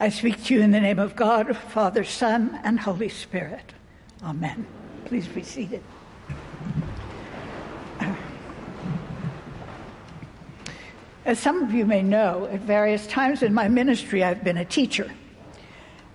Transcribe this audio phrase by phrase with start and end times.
[0.00, 3.72] I speak to you in the name of God, Father, Son, and Holy Spirit.
[4.22, 4.64] Amen.
[5.06, 5.82] Please be seated.
[11.24, 14.64] As some of you may know, at various times in my ministry, I've been a
[14.64, 15.12] teacher.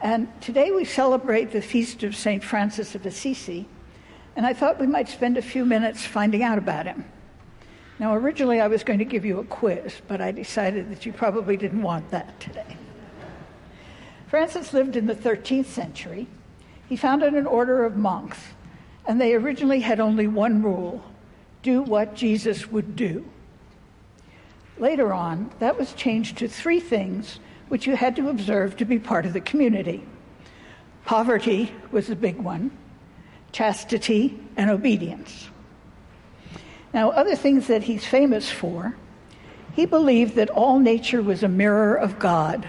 [0.00, 2.42] And today we celebrate the feast of St.
[2.42, 3.66] Francis of Assisi,
[4.36, 7.04] and I thought we might spend a few minutes finding out about him.
[7.98, 11.12] Now, originally I was going to give you a quiz, but I decided that you
[11.12, 12.76] probably didn't want that today.
[14.32, 16.26] Francis lived in the 13th century.
[16.88, 18.38] He founded an order of monks,
[19.04, 21.04] and they originally had only one rule
[21.62, 23.26] do what Jesus would do.
[24.78, 28.98] Later on, that was changed to three things which you had to observe to be
[28.98, 30.02] part of the community.
[31.04, 32.70] Poverty was a big one,
[33.52, 35.50] chastity, and obedience.
[36.94, 38.96] Now, other things that he's famous for,
[39.74, 42.66] he believed that all nature was a mirror of God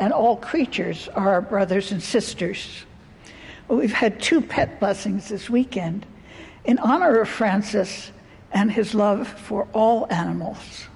[0.00, 2.84] and all creatures are our brothers and sisters.
[3.68, 6.06] We've had two pet blessings this weekend
[6.64, 8.10] in honor of Francis
[8.50, 10.86] and his love for all animals.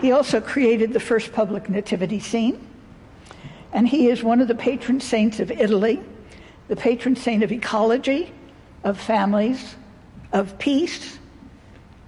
[0.00, 2.64] He also created the first public nativity scene,
[3.72, 6.00] and he is one of the patron saints of Italy,
[6.68, 8.32] the patron saint of ecology,
[8.84, 9.76] of families,
[10.32, 11.18] of peace,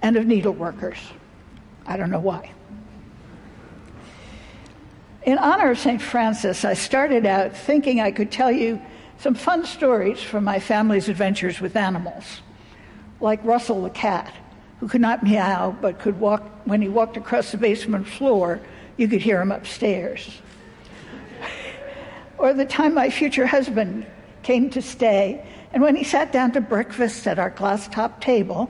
[0.01, 0.97] and of needleworkers.
[1.87, 2.51] I don't know why.
[5.25, 5.99] In honor of St.
[5.99, 8.79] Francis, I started out thinking I could tell you
[9.17, 12.41] some fun stories from my family's adventures with animals,
[13.19, 14.31] like Russell the cat,
[14.79, 18.61] who could not meow but could walk when he walked across the basement floor,
[18.97, 20.41] you could hear him upstairs.
[22.37, 24.05] or the time my future husband
[24.43, 28.69] came to stay, and when he sat down to breakfast at our glass top table,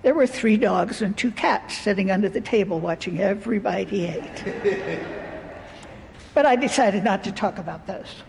[0.00, 4.06] there were three dogs and two cats sitting under the table watching every bite he
[4.06, 5.18] ate.
[6.34, 8.22] but I decided not to talk about those.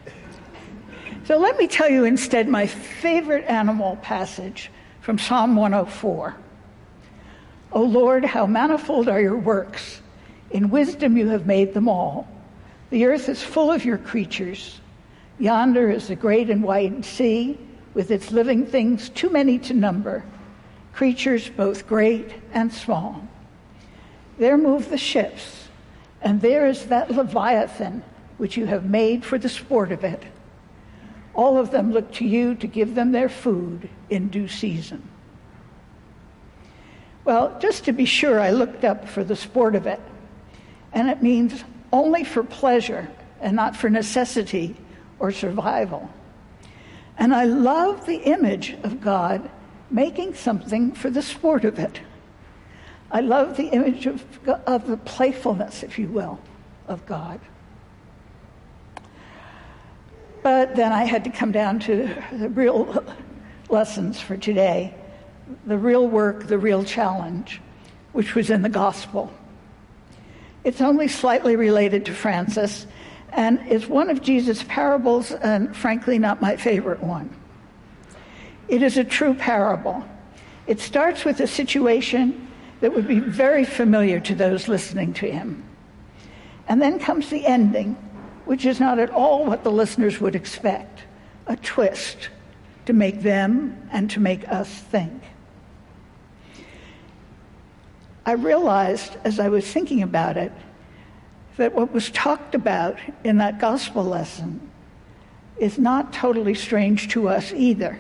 [1.26, 4.70] So let me tell you instead my favorite animal passage
[5.02, 6.36] from Psalm 104.
[7.72, 10.02] O Lord, how manifold are your works!
[10.52, 12.28] In wisdom you have made them all.
[12.90, 14.80] The earth is full of your creatures.
[15.40, 17.58] Yonder is the great and wide sea,
[17.94, 20.24] with its living things too many to number,
[20.94, 23.28] creatures both great and small.
[24.38, 25.63] There move the ships,
[26.24, 28.04] and there is that Leviathan
[28.38, 30.24] which you have made for the sport of it.
[31.34, 35.08] All of them look to you to give them their food in due season.
[37.26, 40.02] Well, just to be sure, I looked up for the sport of it.
[40.92, 43.10] And it means only for pleasure
[43.40, 44.76] and not for necessity
[45.20, 46.10] or survival.
[47.18, 49.50] And I love the image of God
[49.90, 52.02] making something for the sport of it.
[53.14, 54.26] I love the image of,
[54.66, 56.40] of the playfulness, if you will,
[56.88, 57.40] of God.
[60.42, 63.06] But then I had to come down to the real
[63.70, 64.96] lessons for today
[65.68, 67.62] the real work, the real challenge,
[68.14, 69.32] which was in the gospel.
[70.64, 72.88] It's only slightly related to Francis
[73.34, 77.36] and it's one of Jesus' parables, and frankly, not my favorite one.
[78.68, 80.04] It is a true parable.
[80.68, 82.48] It starts with a situation
[82.84, 85.64] that would be very familiar to those listening to him.
[86.68, 87.94] And then comes the ending,
[88.44, 91.04] which is not at all what the listeners would expect
[91.48, 92.28] a twist
[92.86, 95.24] to make them and to make us think.
[98.26, 100.52] I realized as I was thinking about it
[101.56, 104.60] that what was talked about in that gospel lesson
[105.56, 107.98] is not totally strange to us either.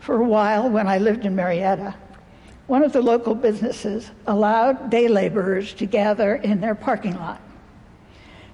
[0.00, 1.94] For a while, when I lived in Marietta,
[2.66, 7.40] one of the local businesses allowed day laborers to gather in their parking lot.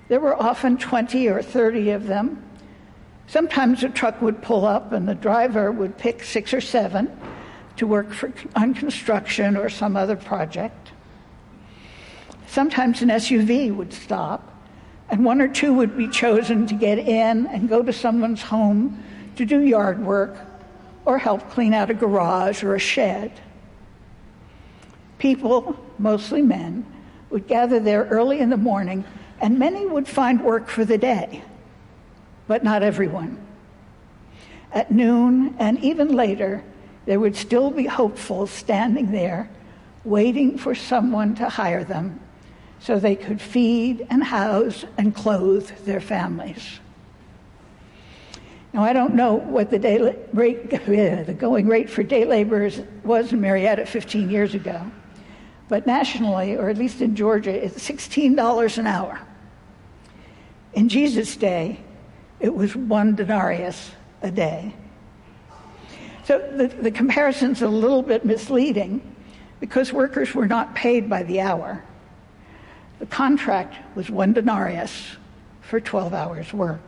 [0.09, 2.45] There were often 20 or 30 of them.
[3.29, 7.17] Sometimes a truck would pull up and the driver would pick six or seven
[7.77, 10.91] to work for, on construction or some other project.
[12.49, 14.53] Sometimes an SUV would stop,
[15.09, 19.01] and one or two would be chosen to get in and go to someone's home
[19.37, 20.37] to do yard work
[21.05, 23.31] or help clean out a garage or a shed.
[25.21, 26.85] People, mostly men,
[27.29, 29.05] would gather there early in the morning,
[29.41, 31.45] and many would find work for the day,
[32.49, 33.39] but not everyone.
[34.73, 36.65] At noon and even later,
[37.07, 39.49] there would still be hopefuls standing there
[40.05, 42.19] waiting for someone to hire them
[42.79, 46.81] so they could feed and house and clothe their families.
[48.73, 50.71] Now, I don't know what the, day rate,
[51.27, 54.91] the going rate for day laborers was in Marietta 15 years ago,
[55.71, 59.21] but nationally, or at least in Georgia, it's $16 an hour.
[60.75, 61.79] In Jesus' day,
[62.41, 64.75] it was one denarius a day.
[66.25, 69.01] So the, the comparison's a little bit misleading
[69.61, 71.85] because workers were not paid by the hour.
[72.99, 75.17] The contract was one denarius
[75.61, 76.83] for 12 hours' work.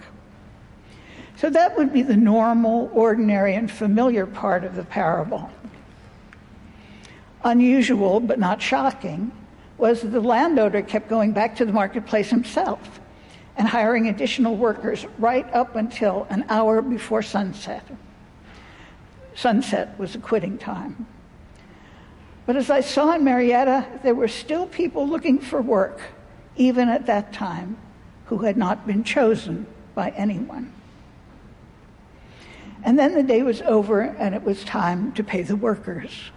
[1.36, 5.50] So that would be the normal, ordinary, and familiar part of the parable.
[7.44, 9.32] Unusual, but not shocking,
[9.78, 13.00] was that the landowner kept going back to the marketplace himself
[13.56, 17.84] and hiring additional workers right up until an hour before sunset.
[19.34, 21.06] Sunset was the quitting time.
[22.46, 26.00] But as I saw in Marietta, there were still people looking for work,
[26.56, 27.76] even at that time,
[28.26, 30.72] who had not been chosen by anyone.
[32.84, 36.30] And then the day was over, and it was time to pay the workers.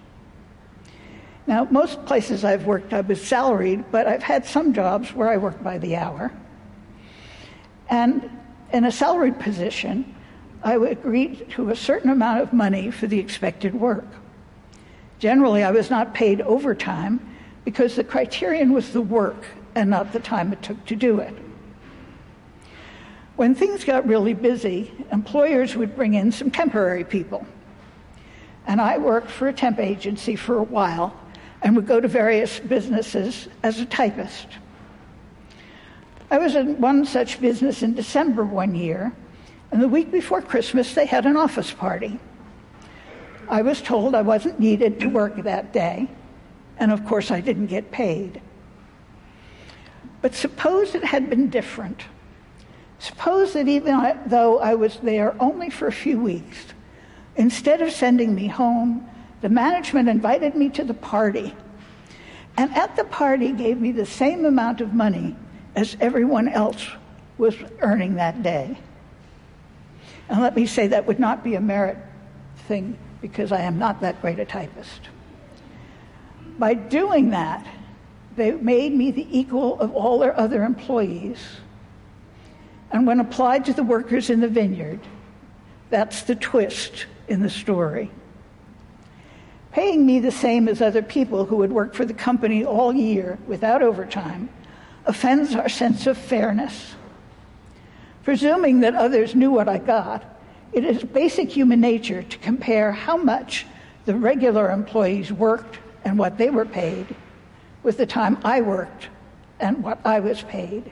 [1.47, 5.37] Now, most places I've worked, I was salaried, but I've had some jobs where I
[5.37, 6.31] worked by the hour.
[7.89, 8.29] And
[8.73, 10.15] in a salaried position,
[10.63, 14.07] I would agree to a certain amount of money for the expected work.
[15.19, 17.19] Generally, I was not paid overtime
[17.63, 19.45] because the criterion was the work
[19.75, 21.33] and not the time it took to do it.
[23.35, 27.45] When things got really busy, employers would bring in some temporary people.
[28.65, 31.13] And I worked for a temp agency for a while
[31.65, 34.47] and would go to various businesses as a typist.
[36.29, 39.11] I was in one such business in December one year,
[39.71, 42.19] and the week before Christmas they had an office party.
[43.49, 46.07] I was told I wasn't needed to work that day,
[46.77, 48.41] and of course I didn't get paid.
[50.21, 52.03] But suppose it had been different.
[52.99, 56.65] Suppose that even though I was there only for a few weeks,
[57.35, 59.07] instead of sending me home,
[59.45, 61.53] the management invited me to the party.
[62.57, 65.35] And at the party gave me the same amount of money
[65.75, 66.83] as everyone else
[67.37, 68.75] was earning that day.
[70.29, 71.95] And let me say that would not be a merit
[72.67, 75.09] thing because I am not that great a typist.
[76.57, 77.67] By doing that,
[78.35, 81.37] they made me the equal of all their other employees.
[82.89, 85.01] And when applied to the workers in the vineyard,
[85.91, 88.09] that's the twist in the story.
[89.75, 93.37] Paying me the same as other people who would work for the company all year
[93.45, 94.47] without overtime
[95.05, 96.95] offends our sense of fairness.
[98.23, 100.23] Presuming that others knew what I got,
[100.71, 103.65] it is basic human nature to compare how much
[104.05, 107.13] the regular employees worked and what they were paid
[107.83, 109.09] with the time I worked
[109.59, 110.89] and what I was paid.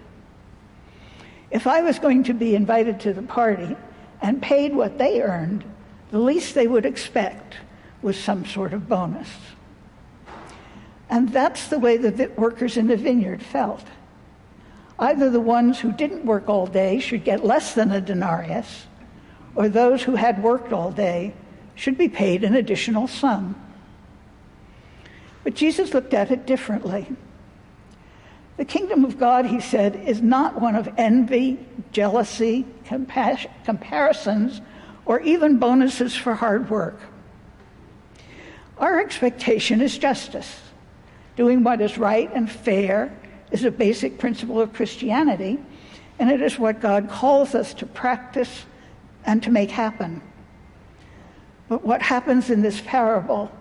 [1.52, 3.78] If I was going to be invited to the party
[4.22, 5.64] and paid what they earned,
[6.12, 7.56] the least they would expect
[8.04, 9.30] was some sort of bonus.
[11.10, 13.86] And that's the way the workers in the vineyard felt.
[15.00, 18.88] Either the ones who didn't work all day should get less than a denarius,
[19.56, 21.34] or those who had worked all day
[21.76, 23.56] should be paid an additional sum.
[25.44, 27.08] But Jesus looked at it differently.
[28.58, 31.60] The kingdom of God, he said, is not one of envy,
[31.92, 34.62] jealousy, compas- comparisons,
[35.06, 37.00] or even bonuses for hard work.
[38.78, 40.62] Our expectation is justice,
[41.36, 43.16] doing what is right and fair
[43.52, 45.60] is a basic principle of Christianity,
[46.20, 48.66] and it is what God calls us to practice
[49.26, 50.22] and to make happen.
[51.70, 53.52] But what happens in this parable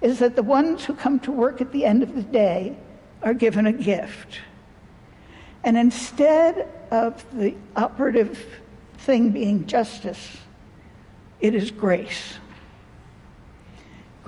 [0.00, 2.76] is that the ones who come to work at the end of the day
[3.22, 4.40] are given a gift.
[5.62, 8.46] And instead of the operative
[8.98, 10.38] thing being justice,
[11.40, 12.34] it is grace.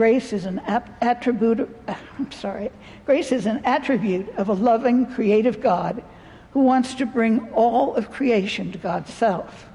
[0.02, 0.58] Grace is an
[1.00, 1.70] attribute,
[2.18, 2.72] I'm sorry,
[3.06, 6.02] grace is an attribute of a loving, creative God
[6.50, 9.68] who wants to bring all of creation to God's self.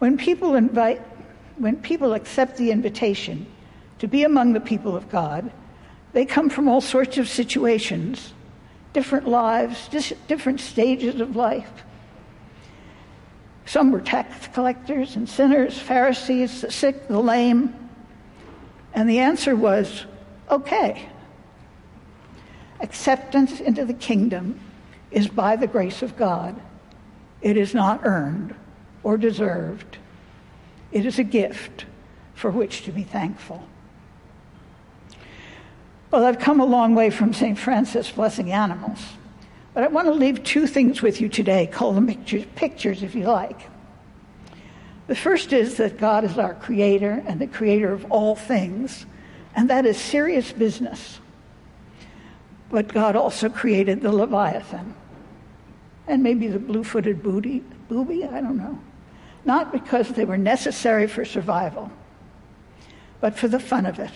[0.00, 1.00] When people invite,
[1.56, 3.46] when people accept the invitation
[4.00, 5.52] to be among the people of God,
[6.12, 8.34] they come from all sorts of situations,
[8.92, 9.88] different lives,
[10.26, 11.84] different stages of life.
[13.66, 17.85] Some were tax collectors and sinners, Pharisees, the sick, the lame,
[18.96, 20.06] and the answer was
[20.50, 21.08] okay.
[22.80, 24.58] Acceptance into the kingdom
[25.10, 26.58] is by the grace of God.
[27.42, 28.54] It is not earned
[29.02, 29.98] or deserved.
[30.92, 31.84] It is a gift
[32.34, 33.62] for which to be thankful.
[36.10, 37.58] Well, I've come a long way from St.
[37.58, 39.00] Francis blessing animals,
[39.74, 41.66] but I want to leave two things with you today.
[41.66, 43.68] Call them pictures, pictures if you like.
[45.06, 49.06] The first is that God is our creator and the creator of all things,
[49.54, 51.20] and that is serious business.
[52.70, 54.94] But God also created the Leviathan.
[56.08, 58.78] and maybe the blue footed booby, I don't know.
[59.44, 61.90] Not because they were necessary for survival,
[63.20, 64.12] but for the fun of it.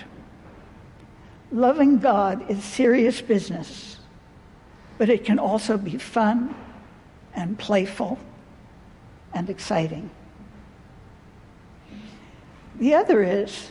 [1.53, 3.99] Loving God is serious business,
[4.99, 6.55] but it can also be fun
[7.35, 8.19] and playful
[9.33, 10.11] and exciting.
[12.81, 13.69] The other is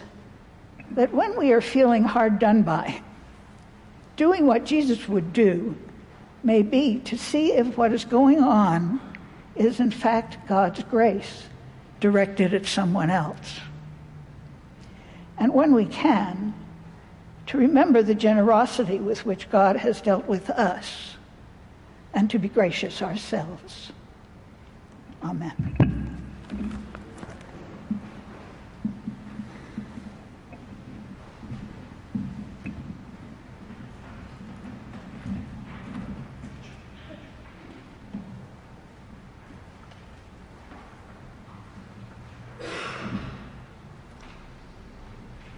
[0.92, 3.02] that when we are feeling hard done by,
[4.16, 5.76] doing what Jesus would do
[6.44, 9.02] may be to see if what is going on
[9.56, 11.48] is in fact God's grace
[12.00, 13.60] directed at someone else.
[15.40, 16.54] And when we can,
[17.48, 21.16] to remember the generosity with which God has dealt with us
[22.14, 23.92] and to be gracious ourselves.
[25.24, 26.86] Amen.